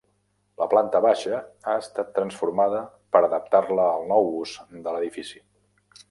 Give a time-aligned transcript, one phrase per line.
[0.59, 2.81] La planta baixa ha estat transformada
[3.17, 4.55] per adaptar-la al nou ús
[4.87, 5.43] de l'edifici.